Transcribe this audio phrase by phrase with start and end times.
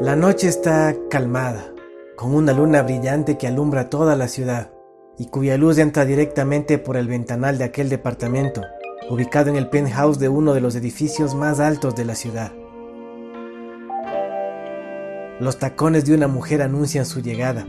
[0.00, 1.72] La noche está calmada,
[2.16, 4.72] con una luna brillante que alumbra toda la ciudad
[5.16, 8.62] y cuya luz entra directamente por el ventanal de aquel departamento,
[9.08, 12.50] ubicado en el penthouse de uno de los edificios más altos de la ciudad.
[15.38, 17.64] Los tacones de una mujer anuncian su llegada.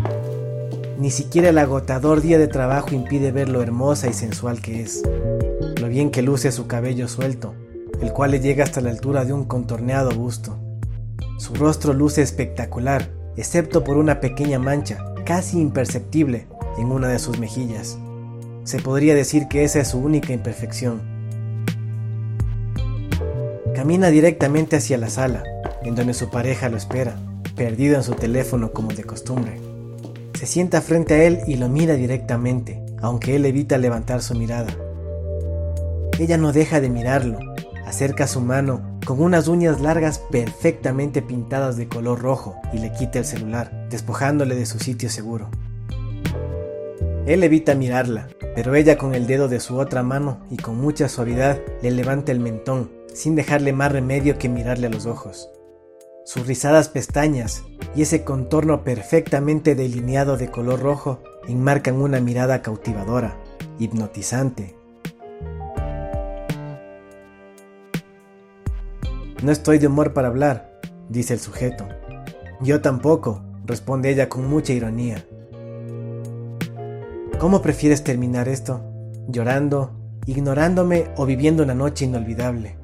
[0.97, 5.03] Ni siquiera el agotador día de trabajo impide ver lo hermosa y sensual que es,
[5.79, 7.53] lo bien que luce su cabello suelto,
[8.01, 10.64] el cual le llega hasta la altura de un contorneado busto.
[11.37, 17.39] Su rostro luce espectacular, excepto por una pequeña mancha, casi imperceptible, en una de sus
[17.39, 17.97] mejillas.
[18.63, 21.01] Se podría decir que esa es su única imperfección.
[23.75, 25.43] Camina directamente hacia la sala,
[25.83, 27.17] en donde su pareja lo espera,
[27.55, 29.59] perdido en su teléfono como de costumbre.
[30.39, 34.73] Se sienta frente a él y lo mira directamente, aunque él evita levantar su mirada.
[36.17, 37.39] Ella no deja de mirarlo,
[37.85, 43.19] acerca su mano con unas uñas largas perfectamente pintadas de color rojo y le quita
[43.19, 45.49] el celular, despojándole de su sitio seguro.
[47.27, 51.07] Él evita mirarla, pero ella con el dedo de su otra mano y con mucha
[51.07, 55.49] suavidad le levanta el mentón, sin dejarle más remedio que mirarle a los ojos.
[56.25, 57.63] Sus rizadas pestañas
[57.95, 63.37] y ese contorno perfectamente delineado de color rojo enmarcan una mirada cautivadora,
[63.79, 64.75] hipnotizante.
[69.45, 70.71] No estoy de humor para hablar,
[71.07, 71.87] dice el sujeto.
[72.61, 75.23] Yo tampoco, responde ella con mucha ironía.
[77.37, 78.81] ¿Cómo prefieres terminar esto?
[79.27, 79.91] ¿Llorando,
[80.25, 82.75] ignorándome o viviendo una noche inolvidable?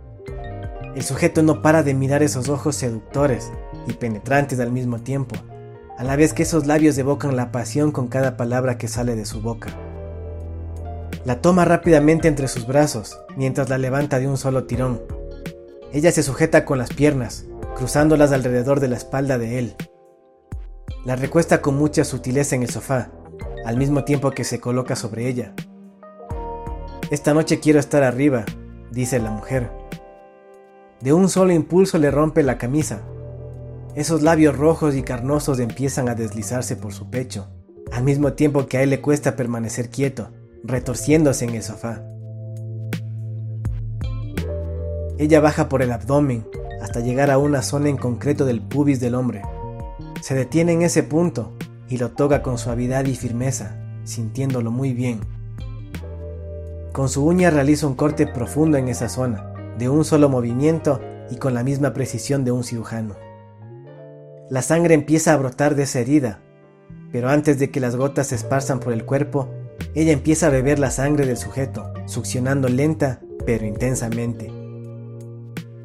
[0.93, 3.51] El sujeto no para de mirar esos ojos seductores
[3.87, 5.33] y penetrantes al mismo tiempo,
[5.97, 9.25] a la vez que esos labios evocan la pasión con cada palabra que sale de
[9.25, 9.69] su boca.
[11.25, 15.20] La toma rápidamente entre sus brazos, mientras la levanta de un solo tirón.
[15.93, 19.75] Ella se sujeta con las piernas, cruzándolas alrededor de la espalda de él.
[21.05, 23.11] La recuesta con mucha sutileza en el sofá,
[23.65, 25.53] al mismo tiempo que se coloca sobre ella.
[27.09, 28.45] Esta noche quiero estar arriba,
[28.89, 29.69] dice la mujer.
[31.01, 33.01] De un solo impulso le rompe la camisa.
[33.93, 37.49] Esos labios rojos y carnosos empiezan a deslizarse por su pecho,
[37.91, 40.29] al mismo tiempo que a él le cuesta permanecer quieto,
[40.63, 42.01] retorciéndose en el sofá.
[45.17, 46.45] Ella baja por el abdomen
[46.81, 49.41] hasta llegar a una zona en concreto del pubis del hombre.
[50.21, 51.53] Se detiene en ese punto
[51.87, 55.21] y lo toca con suavidad y firmeza, sintiéndolo muy bien.
[56.91, 60.99] Con su uña realiza un corte profundo en esa zona, de un solo movimiento
[61.29, 63.15] y con la misma precisión de un cirujano.
[64.49, 66.41] La sangre empieza a brotar de esa herida,
[67.11, 69.49] pero antes de que las gotas se esparzan por el cuerpo,
[69.95, 74.60] ella empieza a beber la sangre del sujeto, succionando lenta pero intensamente.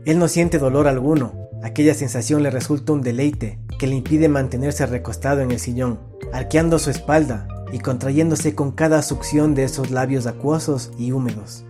[0.06, 1.32] Él no siente dolor alguno,
[1.64, 5.98] aquella sensación le resulta un deleite que le impide mantenerse recostado en el sillón,
[6.32, 11.64] arqueando su espalda y contrayéndose con cada succión de esos labios acuosos y húmedos.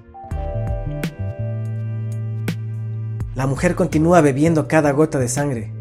[3.34, 5.72] La mujer continúa bebiendo cada gota de sangre.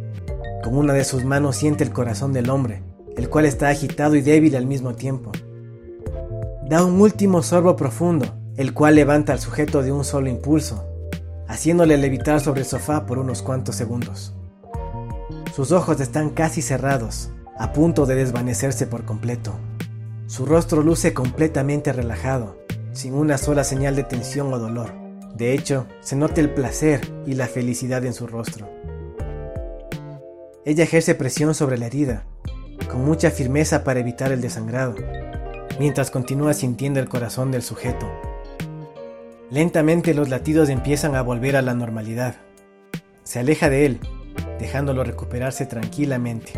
[0.64, 2.84] Con una de sus manos siente el corazón del hombre,
[3.18, 5.34] el cual está agitado y débil al mismo tiempo.
[6.70, 10.95] Da un último sorbo profundo, el cual levanta al sujeto de un solo impulso,
[11.48, 14.34] haciéndole levitar sobre el sofá por unos cuantos segundos.
[15.56, 19.54] Sus ojos están casi cerrados, a punto de desvanecerse por completo.
[20.28, 22.58] Su rostro luce completamente relajado,
[22.94, 24.94] sin una sola señal de tensión o dolor.
[25.36, 28.70] De hecho, se nota el placer y la felicidad en su rostro.
[30.66, 32.26] Ella ejerce presión sobre la herida,
[32.92, 34.96] con mucha firmeza para evitar el desangrado,
[35.80, 38.08] mientras continúa sintiendo el corazón del sujeto.
[39.56, 42.36] Lentamente los latidos empiezan a volver a la normalidad.
[43.24, 44.00] Se aleja de él
[44.60, 46.52] dejándolo recuperarse tranquilamente.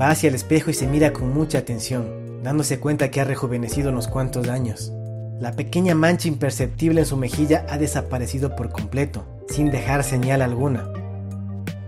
[0.00, 3.90] Va hacia el espejo y se mira con mucha atención, dándose cuenta que ha rejuvenecido
[3.90, 4.92] unos cuantos años.
[5.40, 10.92] La pequeña mancha imperceptible en su mejilla ha desaparecido por completo, sin dejar señal alguna.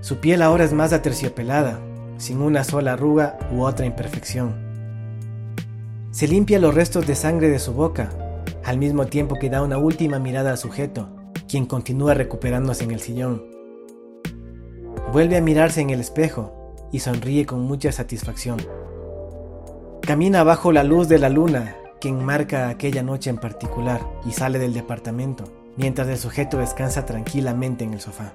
[0.01, 1.79] Su piel ahora es más aterciopelada,
[2.17, 4.57] sin una sola arruga u otra imperfección.
[6.11, 8.11] Se limpia los restos de sangre de su boca,
[8.67, 11.09] al mismo tiempo que da una última mirada al sujeto,
[11.49, 13.45] quien continúa recuperándose en el sillón.
[15.13, 18.59] Vuelve a mirarse en el espejo y sonríe con mucha satisfacción.
[20.03, 24.59] Camina bajo la luz de la luna que enmarca aquella noche en particular y sale
[24.59, 25.45] del departamento,
[25.77, 28.33] mientras el sujeto descansa tranquilamente en el sofá.